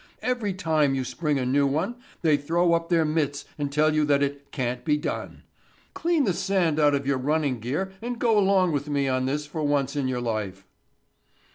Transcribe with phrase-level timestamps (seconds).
[0.23, 1.93] Every time you spring a new one
[2.23, 5.43] they throw up their mitts and tell you that 'it can't be done.'
[5.93, 9.45] Clean the sand out of your running gear and go along with me on this
[9.45, 10.65] one for once in your life."